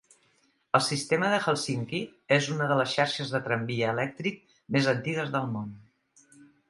[0.77, 1.99] El sistema de Helsinki
[2.37, 4.43] és una de les xarxes de tramvia elèctric
[4.77, 5.71] més antigues del món.